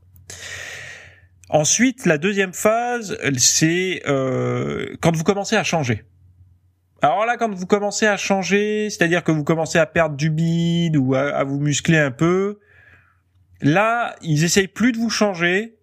[1.49, 6.05] Ensuite, la deuxième phase, c'est euh, quand vous commencez à changer.
[7.01, 10.97] Alors là, quand vous commencez à changer, c'est-à-dire que vous commencez à perdre du bide
[10.97, 12.59] ou à, vous muscler un peu,
[13.61, 15.79] là, ils essayent plus de vous changer,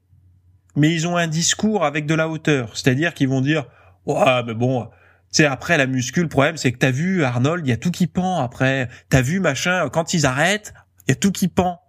[0.77, 2.77] mais ils ont un discours avec de la hauteur.
[2.77, 3.67] C'est-à-dire qu'ils vont dire,
[4.07, 4.91] ouais, mais bon, tu
[5.31, 7.91] sais, après la muscule, le problème, c'est que t'as vu Arnold, il y a tout
[7.91, 8.89] qui pend après.
[9.09, 10.73] T'as vu machin, quand ils arrêtent,
[11.07, 11.81] il y a tout qui pend.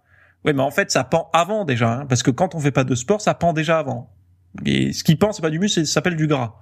[0.44, 2.84] Ouais, mais en fait, ça pend avant déjà, hein, parce que quand on fait pas
[2.84, 4.10] de sport, ça pend déjà avant.
[4.66, 6.56] Et ce qui pend, c'est pas du muscle, ça s'appelle du gras.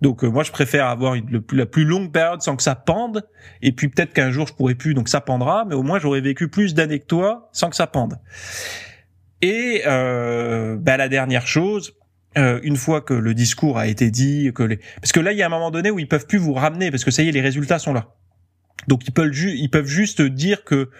[0.00, 1.16] Donc euh, moi, je préfère avoir
[1.52, 3.26] la plus longue période sans que ça pende.
[3.62, 5.64] Et puis peut-être qu'un jour, je pourrai plus, donc ça pendra.
[5.64, 8.18] Mais au moins, j'aurais vécu plus d'années que toi sans que ça pende.
[9.42, 11.94] Et euh, bah, la dernière chose,
[12.38, 14.78] euh, une fois que le discours a été dit, que les...
[15.00, 16.90] parce que là, il y a un moment donné où ils peuvent plus vous ramener
[16.90, 18.14] parce que ça y est, les résultats sont là.
[18.88, 20.90] Donc ils peuvent, ils peuvent juste dire que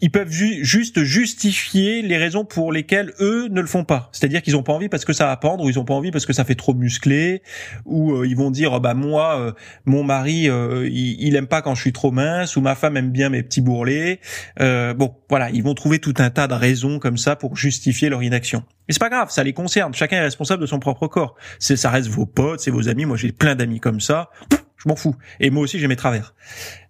[0.00, 4.08] ils peuvent juste justifier les raisons pour lesquelles eux ne le font pas.
[4.12, 6.10] C'est-à-dire qu'ils ont pas envie parce que ça va pendre, ou ils ont pas envie
[6.10, 7.42] parce que ça fait trop musclé,
[7.84, 9.52] ou euh, ils vont dire oh, bah moi euh,
[9.86, 12.96] mon mari euh, il, il, aime pas quand je suis trop mince, ou ma femme
[12.96, 14.20] aime bien mes petits bourrelets.
[14.58, 18.22] bon voilà, ils vont trouver tout un tas de raisons comme ça pour justifier leur
[18.22, 18.62] inaction.
[18.86, 19.92] Mais c'est pas grave, ça les concerne.
[19.94, 21.34] Chacun est responsable de son propre corps.
[21.58, 23.04] Ça reste vos potes, c'est vos amis.
[23.04, 24.30] Moi j'ai plein d'amis comme ça
[24.78, 25.16] je m'en fous.
[25.40, 26.34] Et moi aussi, j'ai mes travers.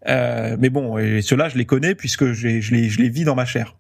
[0.07, 3.35] Euh, mais bon, et ceux-là, je les connais puisque je les, je, les, vis dans
[3.35, 3.77] ma chair.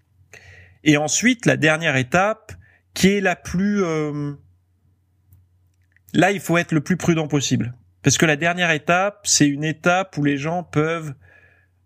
[0.82, 2.52] Et ensuite, la dernière étape,
[2.94, 3.84] qui est la plus...
[3.84, 4.32] Euh...
[6.14, 7.74] Là, il faut être le plus prudent possible.
[8.02, 11.12] Parce que la dernière étape, c'est une étape où les gens peuvent...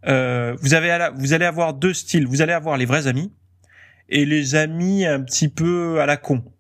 [0.07, 2.27] Euh, vous, avez, vous allez avoir deux styles.
[2.27, 3.33] Vous allez avoir les vrais amis
[4.09, 6.52] et les amis un petit peu à la con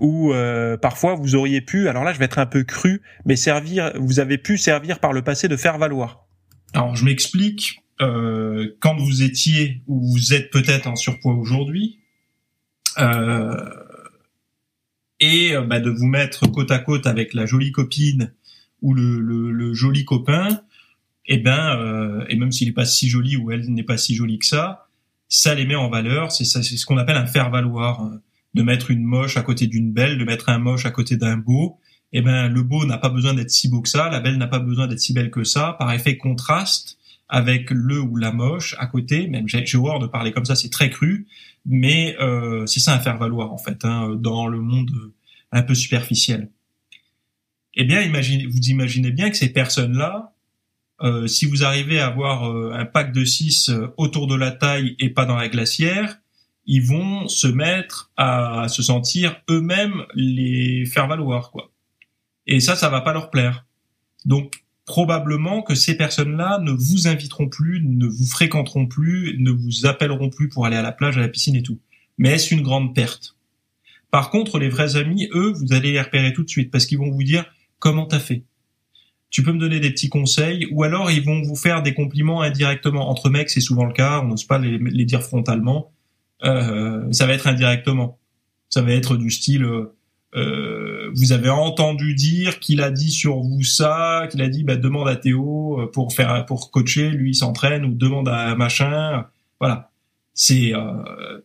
[0.00, 3.36] où euh, parfois vous auriez pu, alors là je vais être un peu cru, mais
[3.36, 6.26] servir, vous avez pu servir par le passé de faire valoir.
[6.74, 7.78] Alors je m'explique.
[8.00, 12.00] Euh, quand vous étiez ou vous êtes peut-être en surpoids aujourd'hui,
[12.98, 13.70] euh,
[15.20, 18.32] et bah, de vous mettre côte à côte avec la jolie copine
[18.80, 20.62] ou le, joli copain,
[21.26, 24.16] et eh ben, et même s'il n'est pas si joli ou elle n'est pas si
[24.16, 24.88] jolie que ça,
[25.28, 26.32] ça les met en valeur.
[26.32, 28.10] C'est ce qu'on appelle un faire valoir
[28.54, 31.36] de mettre une moche à côté d'une belle, de mettre un moche à côté d'un
[31.36, 31.78] beau,
[32.12, 34.46] eh ben le beau n'a pas besoin d'être si beau que ça, la belle n'a
[34.46, 35.76] pas besoin d'être si belle que ça.
[35.78, 40.32] Par effet contraste avec le ou la moche à côté, même j'ai horreur de parler
[40.32, 41.26] comme ça, c'est très cru,
[41.64, 44.90] mais euh, c'est ça à faire valoir en fait hein, dans le monde
[45.52, 46.50] un peu superficiel.
[47.74, 50.34] Eh bien, imaginez, vous imaginez bien que ces personnes-là,
[51.02, 54.50] euh, si vous arrivez à avoir euh, un pack de 6 euh, autour de la
[54.50, 56.18] taille et pas dans la glacière,
[56.66, 61.72] ils vont se mettre à se sentir eux-mêmes les faire valoir quoi.
[62.46, 63.66] Et ça ça va pas leur plaire.
[64.24, 69.86] Donc probablement que ces personnes-là ne vous inviteront plus, ne vous fréquenteront plus, ne vous
[69.86, 71.78] appelleront plus pour aller à la plage, à la piscine et tout.
[72.18, 73.36] Mais est-ce une grande perte?
[74.10, 76.98] Par contre, les vrais amis, eux, vous allez les repérer tout de suite parce qu'ils
[76.98, 77.44] vont vous dire
[77.78, 78.44] comment t'as fait?
[79.30, 82.42] Tu peux me donner des petits conseils ou alors ils vont vous faire des compliments
[82.42, 83.08] indirectement.
[83.08, 85.90] Entre mecs, c'est souvent le cas, on n'ose pas les dire frontalement
[86.42, 88.18] ça va être indirectement.
[88.72, 89.94] Ça va être du style, euh,
[90.34, 94.76] euh, vous avez entendu dire qu'il a dit sur vous ça, qu'il a dit bah,
[94.76, 99.26] demande à Théo pour faire pour coacher, lui il s'entraîne ou demande à machin.
[99.60, 99.90] Voilà,
[100.32, 100.72] c'est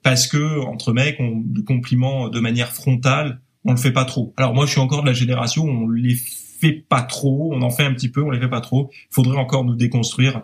[0.04, 4.34] parce que entre mecs, on du compliment de manière frontale, on le fait pas trop.
[4.38, 7.62] Alors moi je suis encore de la génération où on les fait pas trop, on
[7.62, 8.90] en fait un petit peu, on les fait pas trop.
[8.94, 10.44] Il faudrait encore nous déconstruire.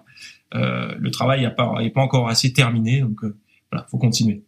[0.54, 3.24] Euh, le travail n'est pas, pas encore assez terminé, donc
[3.74, 4.44] voilà, faut continuer.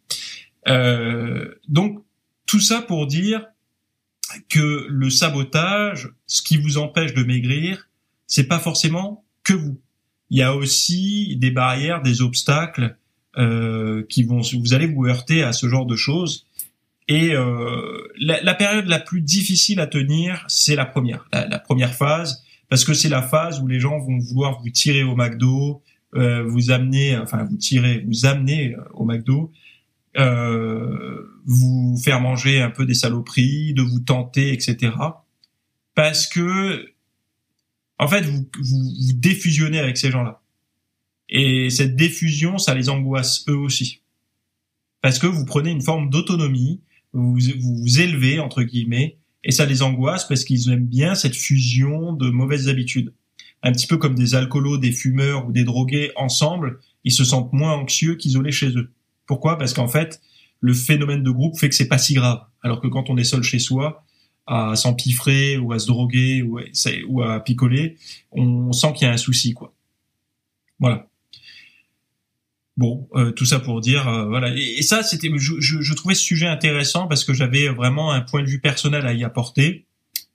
[0.67, 2.03] Euh, donc
[2.45, 3.45] tout ça pour dire
[4.49, 7.89] que le sabotage, ce qui vous empêche de maigrir,
[8.27, 9.79] c'est pas forcément que vous.
[10.29, 12.97] Il y a aussi des barrières, des obstacles
[13.37, 16.47] euh, qui vont, vous allez vous heurter à ce genre de choses.
[17.07, 22.43] Et euh, la, période la plus difficile à tenir, c'est la première, la, première phase,
[22.67, 25.83] parce que c'est la phase où les gens vont vouloir vous tirer au McDo,
[26.15, 29.51] euh, vous amener, enfin vous tirer, vous amener euh, au McDo,
[30.17, 34.93] euh, vous faire manger un peu des saloperies, de vous tenter, etc.
[35.93, 36.85] Parce que,
[37.99, 40.41] en fait, vous, vous, vous défusionnez avec ces gens-là.
[41.29, 44.01] Et cette diffusion, ça les angoisse eux aussi.
[45.01, 46.81] Parce que vous prenez une forme d'autonomie,
[47.13, 51.35] vous, vous vous élevez, entre guillemets, et ça les angoisse parce qu'ils aiment bien cette
[51.35, 53.13] fusion de mauvaises habitudes
[53.65, 57.51] un petit peu comme des alcoolos, des fumeurs ou des drogués ensemble, ils se sentent
[57.51, 58.91] moins anxieux qu'isolés chez eux.
[59.25, 59.57] Pourquoi?
[59.57, 60.21] Parce qu'en fait,
[60.59, 62.41] le phénomène de groupe fait que c'est pas si grave.
[62.61, 64.05] Alors que quand on est seul chez soi,
[64.45, 67.97] à s'empiffrer ou à se droguer ou à, picoler,
[68.31, 69.73] on sent qu'il y a un souci, quoi.
[70.79, 71.07] Voilà.
[72.77, 74.53] Bon, euh, tout ça pour dire, euh, voilà.
[74.55, 78.43] Et, ça, c'était, je, je, trouvais ce sujet intéressant parce que j'avais vraiment un point
[78.43, 79.85] de vue personnel à y apporter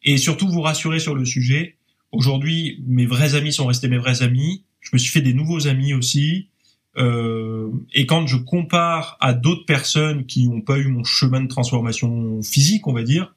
[0.03, 1.77] et surtout vous rassurer sur le sujet
[2.13, 4.65] Aujourd'hui, mes vrais amis sont restés mes vrais amis.
[4.81, 6.49] Je me suis fait des nouveaux amis aussi.
[6.97, 11.49] Euh, et quand je compare à d'autres personnes qui n'ont pas eu mon chemin de
[11.49, 13.35] transformation physique, on va dire,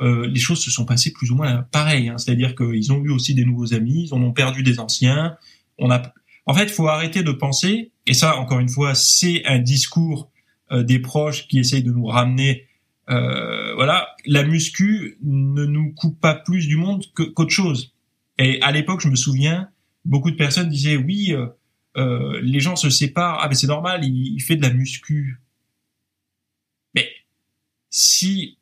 [0.00, 2.08] euh, les choses se sont passées plus ou moins pareil.
[2.08, 2.18] Hein.
[2.18, 5.36] C'est-à-dire qu'ils ont eu aussi des nouveaux amis, ils en ont perdu des anciens.
[5.78, 6.12] On a,
[6.46, 7.90] en fait, faut arrêter de penser.
[8.06, 10.30] Et ça, encore une fois, c'est un discours
[10.70, 12.66] euh, des proches qui essayent de nous ramener
[13.10, 17.92] Euh, voilà, la muscu ne nous coupe pas plus du monde qu'autre chose.
[18.38, 19.70] Et à l'époque, je me souviens,
[20.04, 21.46] beaucoup de personnes disaient oui, euh,
[21.96, 23.38] euh, les gens se séparent.
[23.40, 25.40] Ah mais c'est normal, il, il, fait de la muscu.
[26.94, 27.08] Mais
[27.90, 28.58] si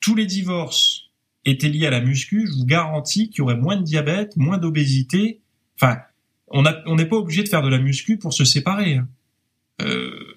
[0.00, 1.10] tous les divorces
[1.44, 4.58] étaient liés à la muscu, je vous garantis qu'il y aurait moins de diabète, moins
[4.58, 5.40] d'obésité.
[5.76, 5.98] Enfin,
[6.48, 8.96] on n'est pas obligé de faire de la muscu pour se séparer.
[8.96, 9.08] Hein.
[9.80, 10.34] Euh,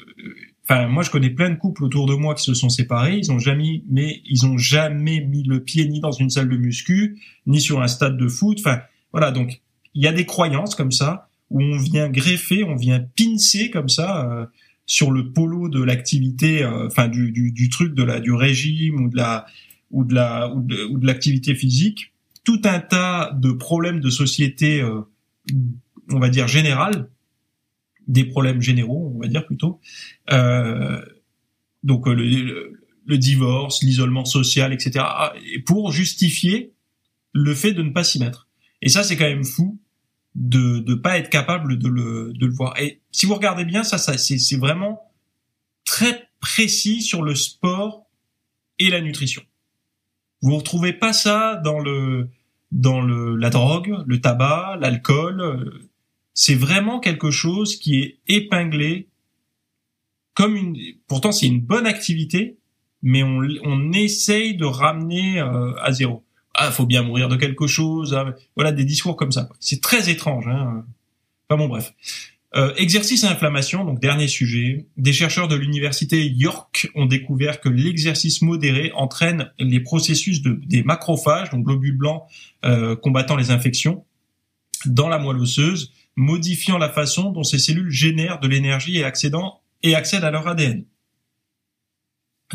[0.71, 3.17] enfin, moi, je connais plein de couples autour de moi qui se sont séparés.
[3.17, 6.57] Ils ont jamais, mais ils ont jamais mis le pied ni dans une salle de
[6.57, 8.60] muscu, ni sur un stade de foot.
[8.60, 8.81] Enfin,
[9.12, 9.31] voilà.
[9.31, 9.62] Donc,
[9.93, 13.89] il y a des croyances comme ça où on vient greffer, on vient pincer comme
[13.89, 14.45] ça euh,
[14.86, 19.03] sur le polo de l'activité, euh, enfin du, du, du, truc de la du régime
[19.03, 19.45] ou de la
[19.89, 22.13] ou de la ou de, l'activité physique,
[22.45, 25.01] tout un tas de problèmes de société, euh,
[26.10, 27.10] on va dire générales,
[28.12, 29.80] des problèmes généraux, on va dire plutôt.
[30.32, 31.02] Euh,
[31.84, 32.74] donc euh, le,
[33.06, 35.06] le, divorce, l'isolement social, etc.
[35.65, 36.74] pour justifier
[37.34, 38.50] le fait de ne pas s'y mettre.
[38.82, 39.80] Et ça, c'est quand même fou
[40.36, 42.78] de ne pas être capable de le, de le voir.
[42.80, 45.12] Et si vous regardez bien, ça, ça c'est vraiment
[45.86, 48.10] très précis sur le sport
[48.78, 49.41] et la nutrition.
[50.41, 52.30] Vous retrouvez pas ça dans le
[52.71, 55.89] dans le la drogue, le tabac, l'alcool,
[56.34, 59.08] c'est vraiment quelque chose qui est épinglé
[60.34, 60.78] comme une.
[61.08, 62.58] Pourtant, c'est une bonne activité,
[63.02, 66.24] mais on, on essaye de ramener euh, à zéro.
[66.54, 68.13] Ah, faut bien mourir de quelque chose.
[68.13, 69.50] Ah, voilà des discours comme ça.
[69.60, 70.48] C'est très étrange.
[70.48, 70.86] Hein.
[71.50, 71.94] Enfin bon, bref.
[72.54, 74.86] Euh, exercice inflammation, donc dernier sujet.
[74.98, 80.84] Des chercheurs de l'université York ont découvert que l'exercice modéré entraîne les processus de, des
[80.84, 82.24] macrophages, donc globules blancs
[82.65, 84.04] euh, combattant les infections,
[84.86, 89.36] dans la moelle osseuse modifiant la façon dont ces cellules génèrent de l'énergie et, accèdent
[90.24, 90.86] à leur ADN.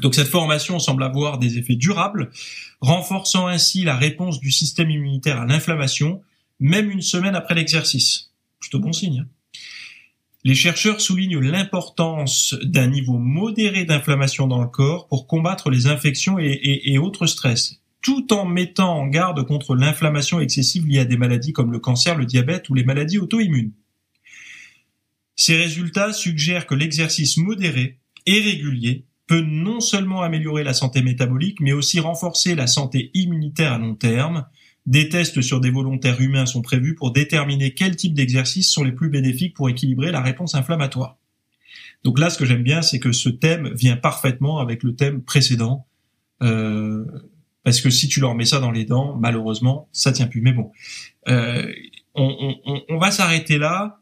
[0.00, 2.30] Donc cette formation semble avoir des effets durables,
[2.80, 6.22] renforçant ainsi la réponse du système immunitaire à l'inflammation,
[6.60, 8.30] même une semaine après l'exercice.
[8.60, 9.20] Plutôt bon signe.
[9.20, 9.28] Hein.
[10.44, 16.38] les chercheurs soulignent l'importance d'un niveau modéré d'inflammation dans le corps pour combattre les infections
[16.38, 21.52] et autres stress tout en mettant en garde contre l'inflammation excessive liée à des maladies
[21.52, 23.72] comme le cancer, le diabète ou les maladies auto-immunes.
[25.34, 31.60] Ces résultats suggèrent que l'exercice modéré et régulier peut non seulement améliorer la santé métabolique,
[31.60, 34.46] mais aussi renforcer la santé immunitaire à long terme.
[34.86, 38.92] Des tests sur des volontaires humains sont prévus pour déterminer quels types d'exercices sont les
[38.92, 41.18] plus bénéfiques pour équilibrer la réponse inflammatoire.
[42.04, 45.22] Donc là, ce que j'aime bien, c'est que ce thème vient parfaitement avec le thème
[45.22, 45.88] précédent,
[46.40, 47.04] euh,
[47.66, 50.40] parce que si tu leur mets ça dans les dents, malheureusement, ça tient plus.
[50.40, 50.70] Mais bon,
[51.26, 51.68] euh,
[52.14, 53.98] on, on, on, va s'arrêter là.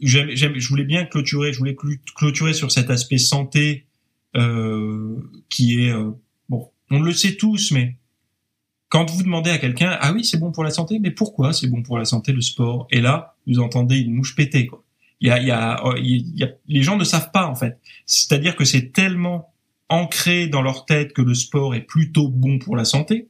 [0.00, 1.74] J'aime, je voulais bien clôturer, je voulais
[2.14, 3.88] clôturer sur cet aspect santé
[4.36, 5.16] euh,
[5.48, 6.12] qui est euh,
[6.48, 6.70] bon.
[6.92, 7.96] On le sait tous, mais
[8.90, 11.66] quand vous demandez à quelqu'un, ah oui, c'est bon pour la santé, mais pourquoi c'est
[11.66, 12.86] bon pour la santé le sport?
[12.92, 14.68] Et là, vous entendez une mouche péter.
[14.68, 14.84] Quoi.
[15.20, 17.56] Il y a, il y a, il y a, les gens ne savent pas en
[17.56, 17.80] fait.
[18.06, 19.52] C'est-à-dire que c'est tellement
[19.88, 23.28] ancré dans leur tête que le sport est plutôt bon pour la santé.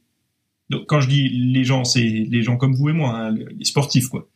[0.69, 3.65] Donc quand je dis les gens, c'est les gens comme vous et moi, hein, les
[3.65, 4.27] sportifs quoi.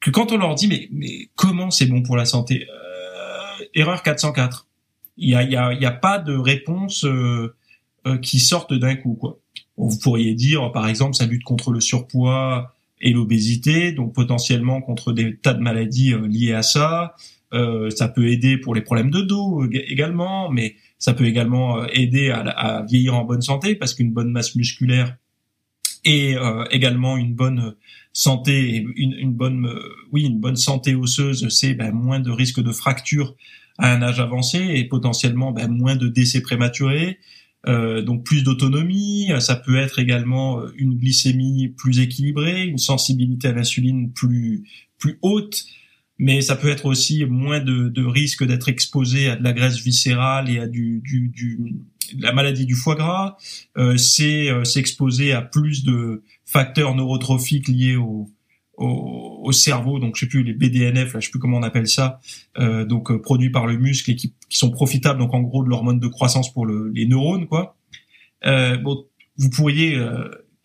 [0.00, 4.02] Que quand on leur dit mais mais comment c'est bon pour la santé euh, Erreur
[4.02, 4.66] 404.
[5.16, 7.54] Il y a y a y a pas de réponse euh,
[8.06, 9.38] euh, qui sortent d'un coup quoi.
[9.76, 15.12] vous pourriez dire par exemple ça lutte contre le surpoids et l'obésité, donc potentiellement contre
[15.12, 17.14] des tas de maladies liées à ça.
[17.52, 22.30] Ça peut aider pour les problèmes de dos également, mais ça peut également euh, aider
[22.30, 25.16] à, vieillir en bonne santé parce qu'une bonne masse musculaire
[26.04, 27.74] et euh, également une bonne
[28.12, 32.72] santé, une, bonne, euh, oui, une bonne santé osseuse, c'est ben, moins de risques de
[32.72, 33.34] fracture
[33.78, 37.18] à un âge avancé et potentiellement ben, moins de décès prématurés.
[37.66, 43.52] Euh, donc plus d'autonomie, ça peut être également une glycémie plus équilibrée, une sensibilité à
[43.52, 44.64] l'insuline plus
[44.98, 45.64] plus haute,
[46.20, 49.78] mais ça peut être aussi moins de, de risque d'être exposé à de la graisse
[49.78, 51.76] viscérale et à du, du, du
[52.18, 53.38] la maladie du foie gras.
[53.78, 58.28] Euh, c'est euh, s'exposer à plus de facteurs neurotrophiques liés au,
[58.76, 61.62] au, au, cerveau, donc je sais plus les BDNF, là, je sais plus comment on
[61.62, 62.20] appelle ça,
[62.58, 65.64] euh, donc euh, produits par le muscle et qui, qui, sont profitables, donc en gros
[65.64, 67.76] de l'hormone de croissance pour le, les neurones, quoi.
[68.44, 69.06] Euh, bon,
[69.38, 69.98] vous pourriez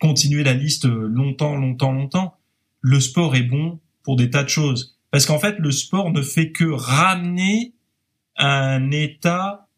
[0.01, 2.35] continuer la liste longtemps, longtemps, longtemps.
[2.81, 6.21] Le sport est bon pour des tas de choses parce qu'en fait, le sport ne
[6.21, 7.71] fait que ramener
[8.35, 9.69] un état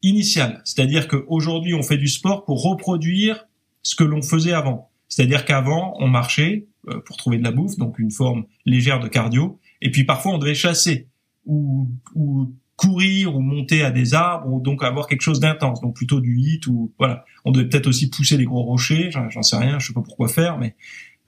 [0.00, 0.62] initial.
[0.64, 3.44] C'est-à-dire qu'aujourd'hui, on fait du sport pour reproduire
[3.82, 4.88] ce que l'on faisait avant.
[5.10, 9.08] C'est-à-dire qu'avant, on marchait euh, pour trouver de la bouffe, donc une forme légère de
[9.08, 11.06] cardio, et puis parfois on devait chasser
[11.44, 15.96] ou, ou courir ou monter à des arbres ou donc avoir quelque chose d'intense, donc
[15.96, 17.26] plutôt du hit ou voilà.
[17.44, 20.28] On devait peut-être aussi pousser les gros rochers, j'en sais rien, je sais pas pourquoi
[20.28, 20.76] faire, mais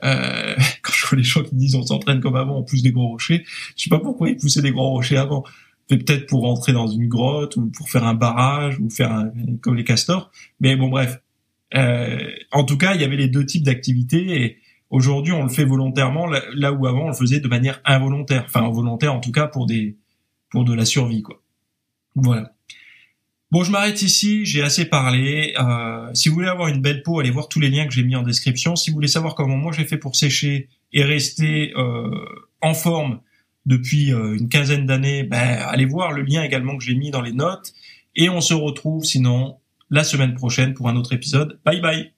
[0.04, 2.92] euh, quand je vois les gens qui disent on s'entraîne comme avant, on pousse des
[2.92, 3.44] gros rochers,
[3.76, 5.44] je sais pas pourquoi ils poussaient des gros rochers avant.
[5.88, 9.32] Peut-être pour rentrer dans une grotte ou pour faire un barrage ou faire un,
[9.62, 10.30] comme les castors.
[10.60, 11.22] Mais bon bref.
[11.74, 14.58] Euh, en tout cas, il y avait les deux types d'activités et
[14.90, 18.44] aujourd'hui on le fait volontairement là où avant on le faisait de manière involontaire.
[18.46, 19.96] Enfin involontaire en tout cas pour des
[20.50, 21.40] pour de la survie quoi.
[22.14, 22.52] Voilà.
[23.50, 25.54] Bon, je m'arrête ici, j'ai assez parlé.
[25.58, 28.02] Euh, si vous voulez avoir une belle peau, allez voir tous les liens que j'ai
[28.02, 28.76] mis en description.
[28.76, 32.10] Si vous voulez savoir comment moi j'ai fait pour sécher et rester euh,
[32.60, 33.20] en forme
[33.64, 37.22] depuis euh, une quinzaine d'années, ben, allez voir le lien également que j'ai mis dans
[37.22, 37.72] les notes.
[38.16, 39.56] Et on se retrouve sinon
[39.88, 41.58] la semaine prochaine pour un autre épisode.
[41.64, 42.17] Bye bye